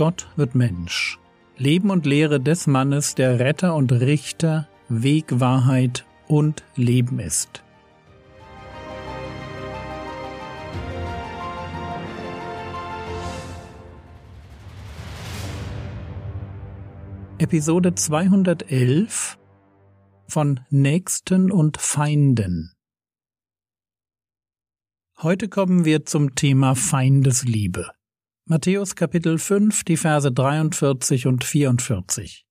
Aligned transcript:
Gott 0.00 0.28
wird 0.34 0.54
Mensch. 0.54 1.18
Leben 1.58 1.90
und 1.90 2.06
Lehre 2.06 2.40
des 2.40 2.66
Mannes, 2.66 3.16
der 3.16 3.38
Retter 3.38 3.74
und 3.74 3.92
Richter, 3.92 4.66
Weg, 4.88 5.26
Wahrheit 5.40 6.06
und 6.26 6.64
Leben 6.74 7.18
ist. 7.18 7.62
Episode 17.36 17.94
211 17.94 19.38
von 20.28 20.60
Nächsten 20.70 21.52
und 21.52 21.76
Feinden. 21.76 22.72
Heute 25.18 25.50
kommen 25.50 25.84
wir 25.84 26.06
zum 26.06 26.34
Thema 26.34 26.74
Feindesliebe. 26.74 27.99
Matthäus 28.46 28.96
Kapitel 28.96 29.38
5, 29.38 29.84
die 29.84 29.96
Verse 29.96 30.30
43 30.30 31.26
und 31.26 31.44
44. 31.44 32.46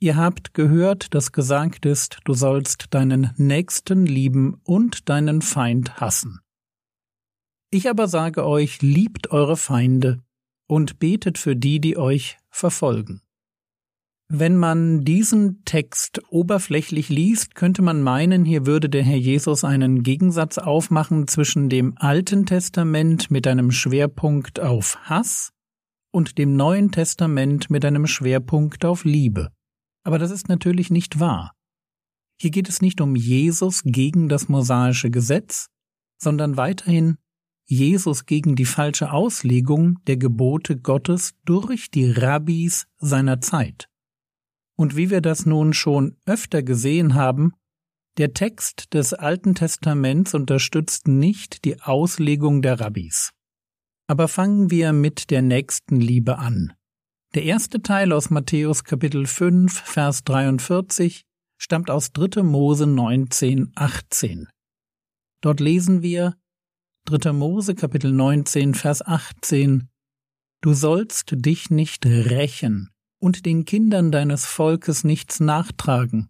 Ihr 0.00 0.16
habt 0.16 0.52
gehört, 0.52 1.14
dass 1.14 1.32
gesagt 1.32 1.86
ist, 1.86 2.18
du 2.24 2.34
sollst 2.34 2.92
deinen 2.92 3.32
Nächsten 3.36 4.04
lieben 4.04 4.60
und 4.64 5.08
deinen 5.08 5.40
Feind 5.40 5.98
hassen. 5.98 6.40
Ich 7.70 7.88
aber 7.88 8.06
sage 8.06 8.44
euch, 8.44 8.82
liebt 8.82 9.30
eure 9.30 9.56
Feinde 9.56 10.22
und 10.66 10.98
betet 10.98 11.38
für 11.38 11.56
die, 11.56 11.80
die 11.80 11.96
euch 11.96 12.38
verfolgen. 12.50 13.22
Wenn 14.28 14.56
man 14.56 15.04
diesen 15.04 15.64
Text 15.64 16.22
oberflächlich 16.30 17.10
liest, 17.10 17.54
könnte 17.54 17.82
man 17.82 18.02
meinen, 18.02 18.44
hier 18.44 18.64
würde 18.64 18.88
der 18.88 19.02
Herr 19.02 19.18
Jesus 19.18 19.64
einen 19.64 20.02
Gegensatz 20.02 20.56
aufmachen 20.56 21.28
zwischen 21.28 21.68
dem 21.68 21.94
Alten 21.96 22.46
Testament 22.46 23.30
mit 23.30 23.46
einem 23.46 23.70
Schwerpunkt 23.70 24.60
auf 24.60 24.96
Hass 25.02 25.52
und 26.10 26.38
dem 26.38 26.56
Neuen 26.56 26.90
Testament 26.90 27.68
mit 27.68 27.84
einem 27.84 28.06
Schwerpunkt 28.06 28.84
auf 28.86 29.04
Liebe. 29.04 29.50
Aber 30.04 30.18
das 30.18 30.30
ist 30.30 30.48
natürlich 30.48 30.90
nicht 30.90 31.20
wahr. 31.20 31.52
Hier 32.40 32.50
geht 32.50 32.68
es 32.68 32.80
nicht 32.80 33.00
um 33.00 33.16
Jesus 33.16 33.82
gegen 33.84 34.28
das 34.28 34.48
mosaische 34.48 35.10
Gesetz, 35.10 35.68
sondern 36.18 36.56
weiterhin 36.56 37.18
Jesus 37.66 38.26
gegen 38.26 38.56
die 38.56 38.64
falsche 38.64 39.12
Auslegung 39.12 39.98
der 40.06 40.16
Gebote 40.16 40.78
Gottes 40.78 41.34
durch 41.44 41.90
die 41.90 42.10
Rabbis 42.10 42.86
seiner 42.98 43.40
Zeit. 43.40 43.88
Und 44.76 44.96
wie 44.96 45.10
wir 45.10 45.20
das 45.20 45.46
nun 45.46 45.72
schon 45.72 46.16
öfter 46.26 46.62
gesehen 46.62 47.14
haben, 47.14 47.52
der 48.16 48.32
Text 48.32 48.94
des 48.94 49.12
Alten 49.12 49.54
Testaments 49.54 50.34
unterstützt 50.34 51.08
nicht 51.08 51.64
die 51.64 51.80
Auslegung 51.80 52.62
der 52.62 52.80
Rabbis. 52.80 53.32
Aber 54.06 54.28
fangen 54.28 54.70
wir 54.70 54.92
mit 54.92 55.30
der 55.30 55.42
nächsten 55.42 56.00
Liebe 56.00 56.38
an. 56.38 56.72
Der 57.34 57.42
erste 57.42 57.82
Teil 57.82 58.12
aus 58.12 58.30
Matthäus 58.30 58.84
Kapitel 58.84 59.26
5, 59.26 59.72
Vers 59.72 60.22
43 60.22 61.24
stammt 61.58 61.90
aus 61.90 62.12
3. 62.12 62.42
Mose 62.44 62.86
19, 62.86 63.72
18. 63.74 64.46
Dort 65.40 65.58
lesen 65.58 66.02
wir 66.02 66.36
3. 67.06 67.32
Mose 67.32 67.74
Kapitel 67.74 68.12
19, 68.12 68.74
Vers 68.74 69.04
18 69.04 69.88
Du 70.60 70.72
sollst 70.72 71.34
dich 71.34 71.70
nicht 71.70 72.06
rächen, 72.06 72.93
und 73.24 73.46
den 73.46 73.64
Kindern 73.64 74.12
deines 74.12 74.44
Volkes 74.44 75.02
nichts 75.02 75.40
nachtragen, 75.40 76.28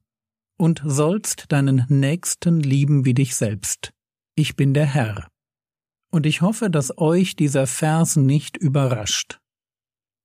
und 0.56 0.80
sollst 0.84 1.46
deinen 1.50 1.84
Nächsten 1.88 2.60
lieben 2.60 3.04
wie 3.04 3.14
dich 3.14 3.34
selbst. 3.34 3.90
Ich 4.36 4.54
bin 4.54 4.74
der 4.74 4.86
Herr. 4.86 5.26
Und 6.12 6.24
ich 6.24 6.40
hoffe, 6.40 6.70
dass 6.70 6.96
euch 6.96 7.34
dieser 7.34 7.66
Vers 7.66 8.14
nicht 8.14 8.56
überrascht. 8.56 9.40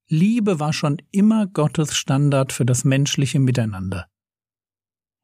Liebe 0.08 0.60
war 0.60 0.72
schon 0.72 0.98
immer 1.10 1.48
Gottes 1.48 1.96
Standard 1.96 2.52
für 2.52 2.64
das 2.64 2.84
menschliche 2.84 3.40
Miteinander. 3.40 4.06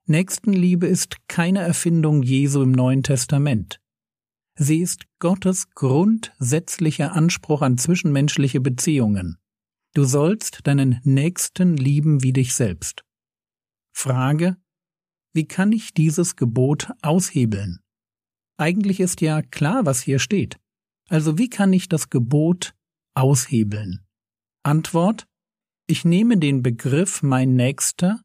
Nächstenliebe 0.06 0.88
ist 0.88 1.28
keine 1.28 1.60
Erfindung 1.60 2.24
Jesu 2.24 2.60
im 2.60 2.72
Neuen 2.72 3.04
Testament. 3.04 3.80
Sie 4.58 4.80
ist 4.80 5.04
Gottes 5.20 5.70
grundsätzlicher 5.76 7.12
Anspruch 7.12 7.62
an 7.62 7.78
zwischenmenschliche 7.78 8.60
Beziehungen. 8.60 9.38
Du 9.96 10.04
sollst 10.04 10.66
deinen 10.66 11.00
Nächsten 11.04 11.74
lieben 11.74 12.22
wie 12.22 12.34
dich 12.34 12.54
selbst. 12.54 13.02
Frage, 13.94 14.58
wie 15.32 15.48
kann 15.48 15.72
ich 15.72 15.94
dieses 15.94 16.36
Gebot 16.36 16.90
aushebeln? 17.00 17.78
Eigentlich 18.58 19.00
ist 19.00 19.22
ja 19.22 19.40
klar, 19.40 19.86
was 19.86 20.02
hier 20.02 20.18
steht. 20.18 20.58
Also 21.08 21.38
wie 21.38 21.48
kann 21.48 21.72
ich 21.72 21.88
das 21.88 22.10
Gebot 22.10 22.74
aushebeln? 23.14 24.04
Antwort, 24.62 25.26
ich 25.86 26.04
nehme 26.04 26.36
den 26.36 26.62
Begriff 26.62 27.22
mein 27.22 27.56
Nächster 27.56 28.20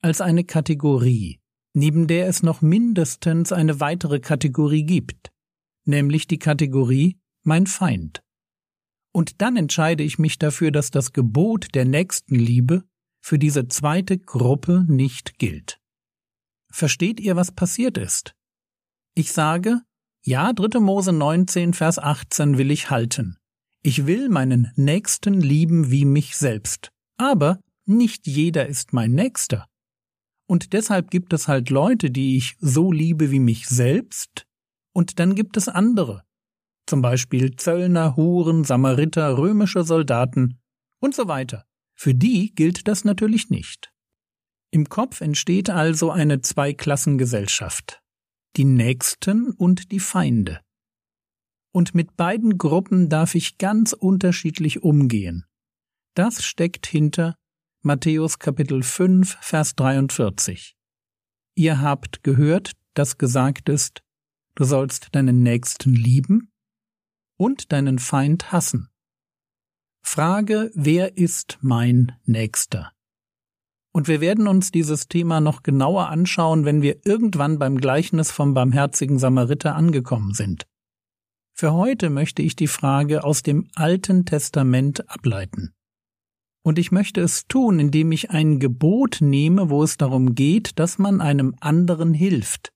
als 0.00 0.22
eine 0.22 0.44
Kategorie, 0.44 1.38
neben 1.74 2.06
der 2.06 2.28
es 2.28 2.42
noch 2.42 2.62
mindestens 2.62 3.52
eine 3.52 3.78
weitere 3.78 4.20
Kategorie 4.20 4.86
gibt, 4.86 5.32
nämlich 5.84 6.26
die 6.28 6.38
Kategorie 6.38 7.18
mein 7.42 7.66
Feind 7.66 8.23
und 9.14 9.40
dann 9.40 9.56
entscheide 9.56 10.02
ich 10.02 10.18
mich 10.18 10.38
dafür, 10.38 10.72
dass 10.72 10.90
das 10.90 11.12
Gebot 11.12 11.74
der 11.74 11.84
Nächstenliebe 11.84 12.84
für 13.22 13.38
diese 13.38 13.68
zweite 13.68 14.18
Gruppe 14.18 14.84
nicht 14.88 15.38
gilt. 15.38 15.80
Versteht 16.70 17.20
ihr, 17.20 17.36
was 17.36 17.52
passiert 17.52 17.96
ist? 17.96 18.34
Ich 19.14 19.32
sage, 19.32 19.80
ja, 20.24 20.52
3. 20.52 20.80
Mose 20.80 21.12
19, 21.12 21.74
Vers 21.74 21.98
18 22.00 22.58
will 22.58 22.72
ich 22.72 22.90
halten. 22.90 23.36
Ich 23.82 24.06
will 24.06 24.28
meinen 24.28 24.72
Nächsten 24.74 25.40
lieben 25.40 25.90
wie 25.90 26.04
mich 26.04 26.36
selbst. 26.36 26.90
Aber 27.16 27.60
nicht 27.86 28.26
jeder 28.26 28.66
ist 28.66 28.92
mein 28.92 29.12
Nächster. 29.12 29.68
Und 30.48 30.72
deshalb 30.72 31.10
gibt 31.10 31.32
es 31.32 31.46
halt 31.46 31.70
Leute, 31.70 32.10
die 32.10 32.36
ich 32.36 32.56
so 32.58 32.90
liebe 32.90 33.30
wie 33.30 33.38
mich 33.38 33.68
selbst, 33.68 34.44
und 34.92 35.18
dann 35.18 35.34
gibt 35.34 35.56
es 35.56 35.68
andere, 35.68 36.24
zum 36.86 37.02
Beispiel 37.02 37.56
Zöllner, 37.56 38.16
Huren, 38.16 38.64
Samariter, 38.64 39.36
römische 39.38 39.84
Soldaten 39.84 40.60
und 41.00 41.14
so 41.14 41.28
weiter. 41.28 41.64
Für 41.94 42.14
die 42.14 42.54
gilt 42.54 42.88
das 42.88 43.04
natürlich 43.04 43.50
nicht. 43.50 43.92
Im 44.70 44.88
Kopf 44.88 45.20
entsteht 45.20 45.70
also 45.70 46.10
eine 46.10 46.40
Zweiklassengesellschaft. 46.40 48.02
Die 48.56 48.64
Nächsten 48.64 49.50
und 49.50 49.92
die 49.92 50.00
Feinde. 50.00 50.60
Und 51.72 51.94
mit 51.94 52.16
beiden 52.16 52.58
Gruppen 52.58 53.08
darf 53.08 53.34
ich 53.34 53.58
ganz 53.58 53.92
unterschiedlich 53.92 54.82
umgehen. 54.82 55.44
Das 56.14 56.44
steckt 56.44 56.86
hinter 56.86 57.34
Matthäus 57.82 58.38
Kapitel 58.38 58.82
5, 58.82 59.36
Vers 59.40 59.74
43. 59.74 60.76
Ihr 61.56 61.80
habt 61.80 62.22
gehört, 62.22 62.72
dass 62.94 63.18
gesagt 63.18 63.68
ist, 63.68 64.02
du 64.54 64.64
sollst 64.64 65.14
deinen 65.14 65.42
Nächsten 65.42 65.94
lieben 65.94 66.52
und 67.36 67.72
deinen 67.72 67.98
Feind 67.98 68.52
hassen. 68.52 68.88
Frage, 70.02 70.70
wer 70.74 71.16
ist 71.16 71.58
mein 71.62 72.12
Nächster? 72.24 72.92
Und 73.92 74.08
wir 74.08 74.20
werden 74.20 74.48
uns 74.48 74.70
dieses 74.70 75.08
Thema 75.08 75.40
noch 75.40 75.62
genauer 75.62 76.08
anschauen, 76.08 76.64
wenn 76.64 76.82
wir 76.82 77.06
irgendwann 77.06 77.58
beim 77.58 77.78
Gleichnis 77.78 78.30
vom 78.30 78.52
barmherzigen 78.52 79.18
Samariter 79.18 79.76
angekommen 79.76 80.34
sind. 80.34 80.66
Für 81.52 81.72
heute 81.72 82.10
möchte 82.10 82.42
ich 82.42 82.56
die 82.56 82.66
Frage 82.66 83.22
aus 83.22 83.44
dem 83.44 83.68
Alten 83.76 84.24
Testament 84.26 85.08
ableiten. 85.08 85.72
Und 86.64 86.78
ich 86.78 86.90
möchte 86.90 87.20
es 87.20 87.46
tun, 87.46 87.78
indem 87.78 88.10
ich 88.10 88.30
ein 88.30 88.58
Gebot 88.58 89.18
nehme, 89.20 89.70
wo 89.70 89.82
es 89.84 89.96
darum 89.96 90.34
geht, 90.34 90.78
dass 90.78 90.98
man 90.98 91.20
einem 91.20 91.54
anderen 91.60 92.14
hilft. 92.14 92.72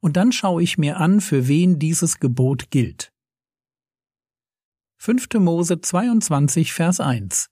Und 0.00 0.16
dann 0.16 0.32
schaue 0.32 0.62
ich 0.62 0.78
mir 0.78 0.96
an, 0.96 1.20
für 1.20 1.46
wen 1.46 1.78
dieses 1.78 2.18
Gebot 2.18 2.70
gilt. 2.70 3.12
5. 5.06 5.34
Mose 5.38 5.80
22, 5.80 6.72
Vers 6.72 6.98
1 6.98 7.46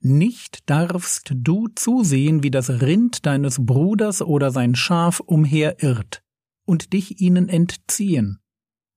Nicht 0.00 0.68
darfst 0.68 1.30
du 1.32 1.68
zusehen, 1.68 2.42
wie 2.42 2.50
das 2.50 2.68
Rind 2.68 3.26
deines 3.26 3.64
Bruders 3.64 4.22
oder 4.22 4.50
sein 4.50 4.74
Schaf 4.74 5.20
umherirrt, 5.20 6.24
und 6.66 6.94
dich 6.94 7.20
ihnen 7.20 7.48
entziehen. 7.48 8.40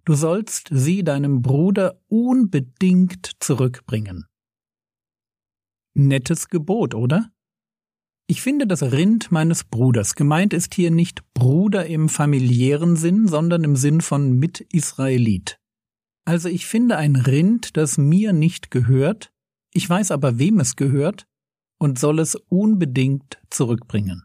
Du 0.05 0.15
sollst 0.15 0.69
sie 0.71 1.03
deinem 1.03 1.43
Bruder 1.43 2.01
unbedingt 2.07 3.33
zurückbringen. 3.39 4.25
Nettes 5.93 6.47
Gebot, 6.47 6.95
oder? 6.95 7.29
Ich 8.25 8.41
finde 8.41 8.65
das 8.65 8.81
Rind 8.81 9.31
meines 9.31 9.65
Bruders. 9.65 10.15
Gemeint 10.15 10.51
ist 10.51 10.73
hier 10.73 10.89
nicht 10.89 11.21
Bruder 11.35 11.85
im 11.85 12.09
familiären 12.09 12.95
Sinn, 12.95 13.27
sondern 13.27 13.63
im 13.63 13.75
Sinn 13.75 14.01
von 14.01 14.31
Mit-Israelit. 14.31 15.59
Also 16.25 16.49
ich 16.49 16.65
finde 16.65 16.97
ein 16.97 17.15
Rind, 17.15 17.77
das 17.77 17.97
mir 17.97 18.33
nicht 18.33 18.71
gehört, 18.71 19.31
ich 19.71 19.87
weiß 19.87 20.11
aber, 20.11 20.39
wem 20.39 20.59
es 20.59 20.75
gehört, 20.75 21.27
und 21.77 21.99
soll 21.99 22.19
es 22.19 22.35
unbedingt 22.35 23.37
zurückbringen. 23.51 24.23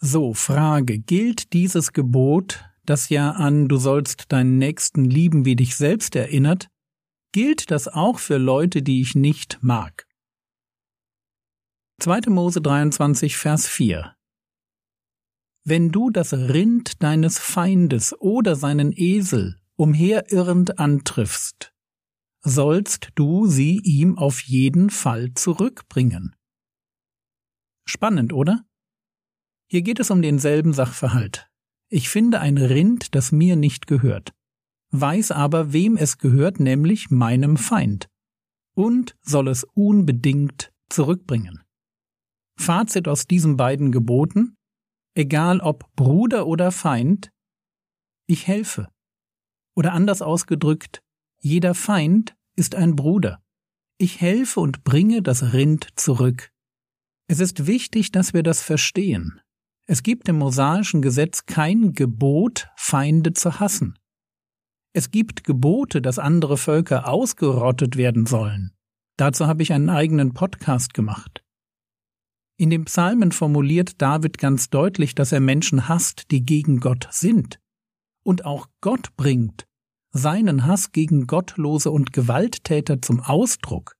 So, 0.00 0.34
Frage, 0.34 0.98
gilt 0.98 1.52
dieses 1.54 1.92
Gebot, 1.92 2.64
das 2.84 3.08
ja 3.08 3.32
an 3.32 3.68
du 3.68 3.78
sollst 3.78 4.30
deinen 4.30 4.58
Nächsten 4.58 5.04
lieben 5.04 5.44
wie 5.44 5.56
dich 5.56 5.76
selbst 5.76 6.14
erinnert, 6.14 6.68
gilt 7.32 7.70
das 7.70 7.88
auch 7.88 8.18
für 8.18 8.36
Leute, 8.36 8.82
die 8.82 9.00
ich 9.00 9.14
nicht 9.14 9.58
mag. 9.62 10.06
2. 12.00 12.28
Mose 12.28 12.60
23, 12.60 13.36
Vers 13.36 13.66
4 13.66 14.14
Wenn 15.64 15.90
du 15.90 16.10
das 16.10 16.32
Rind 16.32 17.02
deines 17.02 17.38
Feindes 17.38 18.14
oder 18.20 18.56
seinen 18.56 18.92
Esel 18.92 19.58
umherirrend 19.76 20.78
antriffst, 20.78 21.72
sollst 22.42 23.10
du 23.14 23.46
sie 23.46 23.80
ihm 23.82 24.18
auf 24.18 24.40
jeden 24.42 24.90
Fall 24.90 25.32
zurückbringen. 25.34 26.34
Spannend, 27.84 28.32
oder? 28.32 28.64
Hier 29.68 29.82
geht 29.82 30.00
es 30.00 30.10
um 30.10 30.22
denselben 30.22 30.72
Sachverhalt. 30.72 31.50
Ich 31.88 32.08
finde 32.08 32.40
ein 32.40 32.58
Rind, 32.58 33.14
das 33.14 33.32
mir 33.32 33.56
nicht 33.56 33.86
gehört, 33.86 34.32
weiß 34.90 35.32
aber, 35.32 35.72
wem 35.72 35.96
es 35.96 36.18
gehört, 36.18 36.60
nämlich 36.60 37.10
meinem 37.10 37.56
Feind, 37.56 38.08
und 38.74 39.16
soll 39.22 39.48
es 39.48 39.64
unbedingt 39.74 40.72
zurückbringen. 40.88 41.62
Fazit 42.56 43.08
aus 43.08 43.26
diesen 43.26 43.56
beiden 43.56 43.90
Geboten, 43.90 44.56
egal 45.14 45.60
ob 45.60 45.92
Bruder 45.96 46.46
oder 46.46 46.70
Feind, 46.72 47.30
ich 48.26 48.46
helfe. 48.46 48.88
Oder 49.74 49.92
anders 49.92 50.22
ausgedrückt, 50.22 51.02
jeder 51.40 51.74
Feind 51.74 52.36
ist 52.56 52.74
ein 52.74 52.96
Bruder. 52.96 53.42
Ich 53.98 54.20
helfe 54.20 54.60
und 54.60 54.84
bringe 54.84 55.22
das 55.22 55.52
Rind 55.52 55.88
zurück. 55.96 56.50
Es 57.26 57.40
ist 57.40 57.66
wichtig, 57.66 58.12
dass 58.12 58.34
wir 58.34 58.42
das 58.42 58.62
verstehen. 58.62 59.40
Es 59.86 60.02
gibt 60.02 60.28
im 60.28 60.38
mosaischen 60.38 61.02
Gesetz 61.02 61.46
kein 61.46 61.92
Gebot, 61.92 62.68
Feinde 62.76 63.32
zu 63.34 63.60
hassen. 63.60 63.98
Es 64.94 65.10
gibt 65.10 65.44
Gebote, 65.44 66.00
dass 66.00 66.18
andere 66.18 66.56
Völker 66.56 67.08
ausgerottet 67.08 67.96
werden 67.96 68.26
sollen. 68.26 68.72
Dazu 69.16 69.46
habe 69.46 69.62
ich 69.62 69.72
einen 69.72 69.90
eigenen 69.90 70.34
Podcast 70.34 70.94
gemacht. 70.94 71.44
In 72.56 72.70
dem 72.70 72.84
Psalmen 72.84 73.32
formuliert 73.32 74.00
David 74.00 74.38
ganz 74.38 74.70
deutlich, 74.70 75.14
dass 75.14 75.32
er 75.32 75.40
Menschen 75.40 75.88
hasst, 75.88 76.30
die 76.30 76.44
gegen 76.44 76.78
Gott 76.78 77.08
sind. 77.10 77.60
Und 78.24 78.44
auch 78.44 78.66
Gott 78.80 79.16
bringt 79.16 79.66
seinen 80.10 80.66
Hass 80.66 80.92
gegen 80.92 81.26
Gottlose 81.26 81.90
und 81.90 82.12
Gewalttäter 82.12 83.02
zum 83.02 83.20
Ausdruck. 83.20 83.96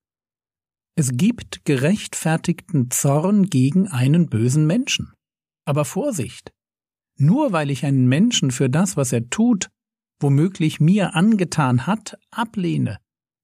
Es 0.96 1.10
gibt 1.12 1.64
gerechtfertigten 1.64 2.90
Zorn 2.90 3.46
gegen 3.50 3.88
einen 3.88 4.28
bösen 4.28 4.66
Menschen. 4.66 5.12
Aber 5.64 5.84
Vorsicht! 5.84 6.52
Nur 7.16 7.52
weil 7.52 7.70
ich 7.70 7.84
einen 7.84 8.08
Menschen 8.08 8.50
für 8.50 8.70
das, 8.70 8.96
was 8.96 9.12
er 9.12 9.28
tut, 9.28 9.70
womöglich 10.20 10.80
mir 10.80 11.14
angetan 11.14 11.86
hat, 11.86 12.18
ablehne, 12.30 12.98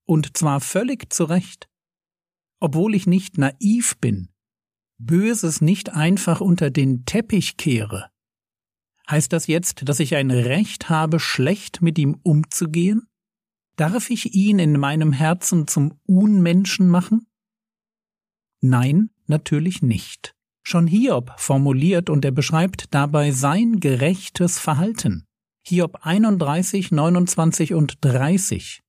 und 0.07 0.37
zwar 0.37 0.61
völlig 0.61 1.13
zu 1.13 1.25
Recht, 1.25 1.69
obwohl 2.61 2.95
ich 2.95 3.07
nicht 3.07 3.39
naiv 3.39 3.97
bin, 3.99 4.29
Böses 4.99 5.61
nicht 5.61 5.91
einfach 5.91 6.41
unter 6.41 6.71
den 6.71 7.05
Teppich 7.05 7.57
kehre, 7.57 8.11
heißt 9.11 9.33
das 9.33 9.47
jetzt, 9.47 9.89
dass 9.89 10.01
ich 10.01 10.15
ein 10.17 10.31
Recht 10.31 10.89
habe, 10.89 11.21
schlecht 11.21 11.83
mit 11.83 11.99
ihm 11.99 12.19
umzugehen? 12.23 13.07
Darf 13.77 14.11
ich 14.11 14.35
ihn 14.35 14.59
in 14.59 14.79
meinem 14.79 15.13
Herzen 15.13 15.67
zum 15.67 15.99
Unmenschen 16.07 16.89
machen? 16.89 17.27
Nein, 18.61 19.11
natürlich 19.27 19.83
nicht. 19.83 20.35
Schon 20.63 20.87
Hiob 20.87 21.33
formuliert 21.39 22.11
und 22.11 22.25
er 22.25 22.31
beschreibt 22.31 22.95
dabei 22.95 23.31
sein 23.31 23.81
gerechtes 23.81 24.59
Verhalten. 24.59 25.27
Hiob 25.63 26.01
31, 26.03 26.91
29 26.91 27.75
und 27.75 28.05
30. 28.05 28.83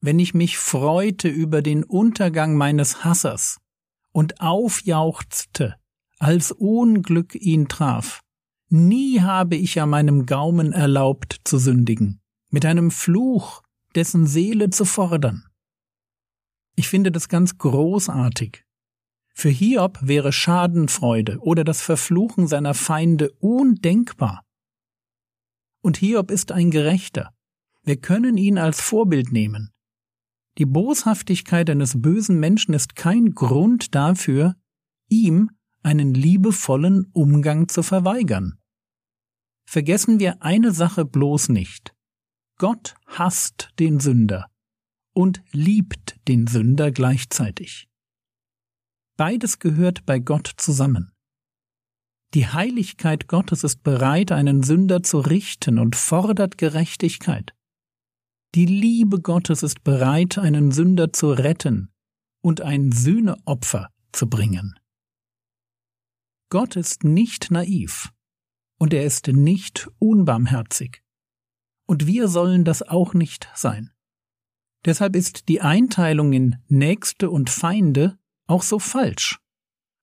Wenn 0.00 0.18
ich 0.18 0.34
mich 0.34 0.58
freute 0.58 1.28
über 1.28 1.62
den 1.62 1.84
Untergang 1.84 2.56
meines 2.56 3.04
Hassers 3.04 3.58
und 4.12 4.40
aufjauchzte, 4.40 5.76
als 6.18 6.52
Unglück 6.52 7.34
ihn 7.34 7.68
traf, 7.68 8.22
nie 8.72 9.20
habe 9.20 9.56
ich 9.56 9.76
ja 9.76 9.86
meinem 9.86 10.26
Gaumen 10.26 10.72
erlaubt 10.72 11.40
zu 11.44 11.58
sündigen, 11.58 12.20
mit 12.50 12.64
einem 12.66 12.90
Fluch 12.90 13.62
dessen 13.94 14.26
Seele 14.26 14.70
zu 14.70 14.84
fordern. 14.84 15.44
Ich 16.74 16.88
finde 16.88 17.12
das 17.12 17.28
ganz 17.28 17.58
großartig. 17.58 18.64
Für 19.34 19.48
Hiob 19.48 19.98
wäre 20.02 20.32
Schadenfreude 20.32 21.38
oder 21.40 21.64
das 21.64 21.82
Verfluchen 21.82 22.46
seiner 22.46 22.74
Feinde 22.74 23.30
undenkbar. 23.40 24.44
Und 25.82 25.96
Hiob 25.98 26.30
ist 26.30 26.52
ein 26.52 26.70
Gerechter. 26.70 27.34
Wir 27.82 27.96
können 27.96 28.36
ihn 28.36 28.58
als 28.58 28.80
Vorbild 28.80 29.32
nehmen. 29.32 29.72
Die 30.58 30.66
Boshaftigkeit 30.66 31.68
eines 31.70 32.00
bösen 32.00 32.38
Menschen 32.38 32.74
ist 32.74 32.94
kein 32.94 33.34
Grund 33.34 33.94
dafür, 33.94 34.54
ihm 35.08 35.50
einen 35.82 36.14
liebevollen 36.14 37.06
Umgang 37.12 37.68
zu 37.68 37.82
verweigern. 37.82 38.58
Vergessen 39.64 40.20
wir 40.20 40.42
eine 40.42 40.72
Sache 40.72 41.04
bloß 41.04 41.48
nicht. 41.48 41.94
Gott 42.58 42.94
hasst 43.06 43.70
den 43.78 44.00
Sünder 44.00 44.46
und 45.14 45.42
liebt 45.52 46.16
den 46.28 46.46
Sünder 46.46 46.90
gleichzeitig. 46.92 47.88
Beides 49.16 49.58
gehört 49.58 50.06
bei 50.06 50.18
Gott 50.18 50.52
zusammen. 50.56 51.12
Die 52.34 52.46
Heiligkeit 52.46 53.28
Gottes 53.28 53.62
ist 53.62 53.82
bereit, 53.82 54.32
einen 54.32 54.62
Sünder 54.62 55.02
zu 55.02 55.18
richten 55.18 55.78
und 55.78 55.96
fordert 55.96 56.56
Gerechtigkeit. 56.56 57.54
Die 58.54 58.66
Liebe 58.66 59.20
Gottes 59.20 59.62
ist 59.62 59.82
bereit, 59.82 60.38
einen 60.38 60.72
Sünder 60.72 61.12
zu 61.12 61.30
retten 61.30 61.90
und 62.42 62.60
ein 62.60 62.92
Sühneopfer 62.92 63.90
zu 64.12 64.28
bringen. 64.28 64.78
Gott 66.48 66.76
ist 66.76 67.04
nicht 67.04 67.50
naiv 67.50 68.12
und 68.82 68.92
er 68.92 69.04
ist 69.04 69.28
nicht 69.28 69.88
unbarmherzig. 70.00 71.04
Und 71.86 72.08
wir 72.08 72.26
sollen 72.26 72.64
das 72.64 72.82
auch 72.82 73.14
nicht 73.14 73.48
sein. 73.54 73.92
Deshalb 74.84 75.14
ist 75.14 75.48
die 75.48 75.60
Einteilung 75.60 76.32
in 76.32 76.56
Nächste 76.66 77.30
und 77.30 77.48
Feinde 77.48 78.18
auch 78.48 78.64
so 78.64 78.80
falsch. 78.80 79.38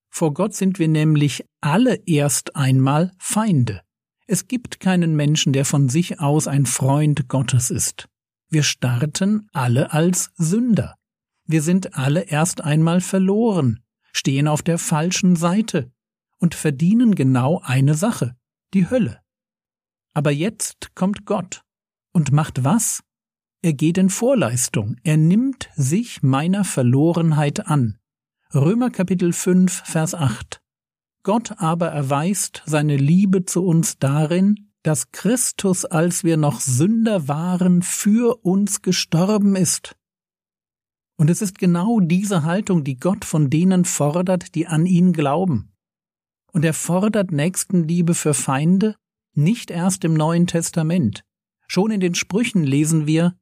Vor 0.10 0.34
Gott 0.34 0.54
sind 0.54 0.80
wir 0.80 0.88
nämlich 0.88 1.44
alle 1.60 1.96
erst 2.06 2.56
einmal 2.56 3.12
Feinde. 3.20 3.82
Es 4.28 4.48
gibt 4.48 4.80
keinen 4.80 5.14
Menschen, 5.14 5.52
der 5.52 5.66
von 5.66 5.90
sich 5.90 6.22
aus 6.22 6.48
ein 6.48 6.66
Freund 6.66 7.28
Gottes 7.28 7.72
ist. 7.72 8.08
Wir 8.48 8.64
starten 8.64 9.50
alle 9.52 9.92
als 9.92 10.32
Sünder. 10.36 10.96
Wir 11.44 11.64
sind 11.64 11.96
alle 11.96 12.22
erst 12.22 12.62
einmal 12.62 13.02
verloren, 13.02 13.84
stehen 14.14 14.48
auf 14.48 14.62
der 14.62 14.78
falschen 14.78 15.36
Seite 15.36 15.92
und 16.38 16.56
verdienen 16.56 17.14
genau 17.14 17.60
eine 17.62 17.94
Sache, 17.94 18.39
die 18.74 18.90
Hölle. 18.90 19.22
Aber 20.14 20.32
jetzt 20.32 20.96
kommt 20.96 21.26
Gott 21.26 21.64
und 22.14 22.32
macht 22.32 22.64
was? 22.64 23.04
Er 23.62 23.74
geht 23.74 23.98
in 23.98 24.10
Vorleistung, 24.10 24.98
er 25.04 25.18
nimmt 25.18 25.70
sich 25.76 26.24
meiner 26.24 26.64
Verlorenheit 26.64 27.68
an, 27.68 28.00
Römer 28.54 28.90
Kapitel 28.90 29.32
5, 29.32 29.84
Vers 29.86 30.16
8. 30.16 30.60
Gott 31.22 31.60
aber 31.60 31.90
erweist 31.90 32.64
seine 32.66 32.98
Liebe 32.98 33.46
zu 33.46 33.64
uns 33.64 34.00
darin, 34.00 34.72
dass 34.82 35.12
Christus, 35.12 35.86
als 35.86 36.24
wir 36.24 36.36
noch 36.36 36.60
Sünder 36.60 37.28
waren, 37.28 37.84
für 37.84 38.44
uns 38.44 38.82
gestorben 38.82 39.56
ist. 39.56 39.96
Und 41.16 41.30
es 41.30 41.44
ist 41.44 41.60
genau 41.60 42.00
diese 42.00 42.44
Haltung, 42.44 42.84
die 42.84 42.98
Gott 42.98 43.24
von 43.24 43.52
denen 43.52 43.86
fordert, 43.86 44.56
die 44.56 44.66
an 44.66 44.88
ihn 44.88 45.14
glauben. 45.14 45.72
Und 46.52 46.66
er 46.66 46.74
fordert 46.74 47.32
Nächstenliebe 47.32 48.16
für 48.16 48.34
Feinde 48.34 48.96
nicht 49.34 49.72
erst 49.72 50.04
im 50.04 50.14
Neuen 50.14 50.48
Testament. 50.48 51.24
Schon 51.68 51.92
in 51.92 52.00
den 52.00 52.16
Sprüchen 52.16 52.64
lesen 52.64 53.06
wir, 53.08 53.36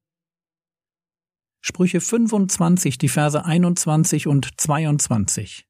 Sprüche 1.62 2.00
25, 2.00 2.98
die 2.98 3.10
Verse 3.10 3.44
21 3.44 4.28
und 4.28 4.60
22. 4.60 5.66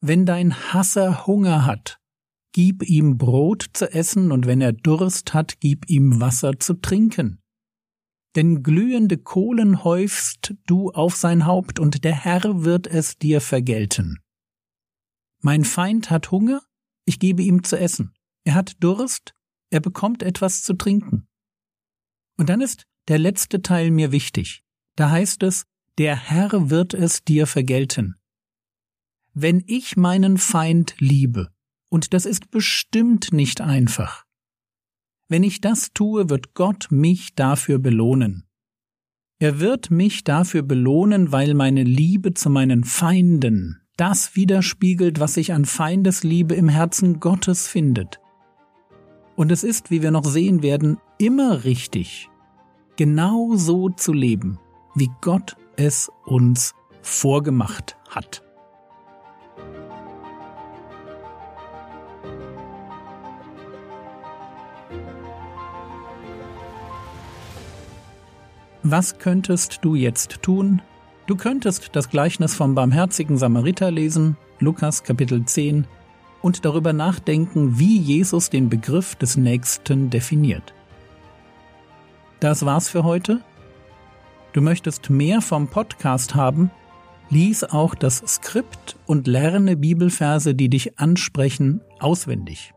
Wenn 0.00 0.24
dein 0.24 0.72
Hasser 0.72 1.26
Hunger 1.26 1.66
hat, 1.66 1.98
gib 2.52 2.82
ihm 2.82 3.18
Brot 3.18 3.66
zu 3.72 3.92
essen, 3.92 4.32
und 4.32 4.46
wenn 4.46 4.60
er 4.60 4.72
Durst 4.72 5.34
hat, 5.34 5.60
gib 5.60 5.90
ihm 5.90 6.20
Wasser 6.20 6.58
zu 6.58 6.74
trinken. 6.74 7.42
Denn 8.34 8.62
glühende 8.62 9.18
Kohlen 9.18 9.84
häufst 9.84 10.54
du 10.66 10.90
auf 10.90 11.16
sein 11.16 11.44
Haupt, 11.44 11.78
und 11.78 12.04
der 12.04 12.14
Herr 12.14 12.64
wird 12.64 12.86
es 12.86 13.18
dir 13.18 13.40
vergelten. 13.40 14.20
Mein 15.42 15.64
Feind 15.64 16.10
hat 16.10 16.30
Hunger, 16.30 16.62
ich 17.04 17.18
gebe 17.18 17.42
ihm 17.42 17.62
zu 17.62 17.78
essen. 17.78 18.14
Er 18.44 18.54
hat 18.54 18.76
Durst, 18.80 19.34
er 19.70 19.80
bekommt 19.80 20.22
etwas 20.22 20.62
zu 20.62 20.74
trinken. 20.74 21.28
Und 22.36 22.48
dann 22.48 22.60
ist 22.60 22.86
der 23.08 23.18
letzte 23.18 23.62
Teil 23.62 23.90
mir 23.90 24.12
wichtig. 24.12 24.62
Da 24.96 25.10
heißt 25.10 25.42
es, 25.42 25.66
der 25.98 26.16
Herr 26.16 26.70
wird 26.70 26.94
es 26.94 27.24
dir 27.24 27.46
vergelten. 27.46 28.16
Wenn 29.32 29.62
ich 29.66 29.96
meinen 29.96 30.38
Feind 30.38 30.94
liebe, 30.98 31.50
und 31.88 32.14
das 32.14 32.26
ist 32.26 32.50
bestimmt 32.50 33.32
nicht 33.32 33.60
einfach, 33.60 34.24
wenn 35.28 35.42
ich 35.42 35.60
das 35.60 35.92
tue, 35.92 36.30
wird 36.30 36.54
Gott 36.54 36.88
mich 36.90 37.34
dafür 37.34 37.78
belohnen. 37.78 38.46
Er 39.38 39.60
wird 39.60 39.90
mich 39.90 40.24
dafür 40.24 40.62
belohnen, 40.62 41.32
weil 41.32 41.54
meine 41.54 41.82
Liebe 41.82 42.32
zu 42.32 42.48
meinen 42.48 42.84
Feinden 42.84 43.85
das 43.96 44.36
widerspiegelt, 44.36 45.20
was 45.20 45.34
sich 45.34 45.52
an 45.52 45.64
Feindesliebe 45.64 46.54
im 46.54 46.68
Herzen 46.68 47.20
Gottes 47.20 47.66
findet. 47.66 48.20
Und 49.36 49.52
es 49.52 49.64
ist, 49.64 49.90
wie 49.90 50.02
wir 50.02 50.10
noch 50.10 50.24
sehen 50.24 50.62
werden, 50.62 50.98
immer 51.18 51.64
richtig, 51.64 52.28
genau 52.96 53.56
so 53.56 53.88
zu 53.90 54.12
leben, 54.12 54.58
wie 54.94 55.10
Gott 55.20 55.56
es 55.76 56.10
uns 56.24 56.74
vorgemacht 57.02 57.96
hat. 58.08 58.42
Was 68.82 69.18
könntest 69.18 69.80
du 69.82 69.96
jetzt 69.96 70.42
tun? 70.42 70.80
Du 71.26 71.34
könntest 71.34 71.90
das 71.92 72.08
Gleichnis 72.08 72.54
vom 72.54 72.76
barmherzigen 72.76 73.36
Samariter 73.36 73.90
lesen, 73.90 74.36
Lukas 74.60 75.02
Kapitel 75.02 75.44
10, 75.44 75.86
und 76.40 76.64
darüber 76.64 76.92
nachdenken, 76.92 77.80
wie 77.80 77.98
Jesus 77.98 78.48
den 78.48 78.68
Begriff 78.68 79.16
des 79.16 79.36
Nächsten 79.36 80.08
definiert. 80.08 80.72
Das 82.38 82.64
war's 82.64 82.88
für 82.88 83.02
heute. 83.02 83.40
Du 84.52 84.60
möchtest 84.60 85.10
mehr 85.10 85.40
vom 85.40 85.66
Podcast 85.66 86.36
haben? 86.36 86.70
Lies 87.28 87.64
auch 87.64 87.96
das 87.96 88.18
Skript 88.18 88.96
und 89.06 89.26
lerne 89.26 89.76
Bibelverse, 89.76 90.54
die 90.54 90.68
dich 90.68 90.96
ansprechen, 91.00 91.80
auswendig. 91.98 92.72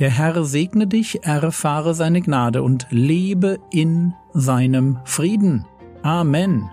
Der 0.00 0.10
Herr 0.10 0.44
segne 0.44 0.86
dich, 0.86 1.24
erfahre 1.24 1.94
seine 1.94 2.20
Gnade 2.20 2.62
und 2.62 2.86
lebe 2.90 3.58
in 3.70 4.12
seinem 4.34 4.98
Frieden. 5.04 5.64
Amen. 6.02 6.68